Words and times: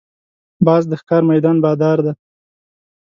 باز 0.65 0.83
د 0.87 0.93
ښکار 1.01 1.23
میدان 1.31 1.57
بادار 1.63 1.97
دی 2.05 2.13